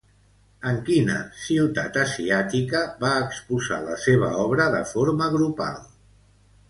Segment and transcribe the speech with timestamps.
[0.69, 5.79] En quina ciutat asiàtica va exposar la seva obra de forma grupal?